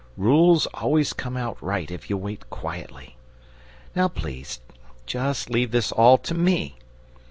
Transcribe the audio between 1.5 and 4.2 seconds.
right if you wait quietly. Now,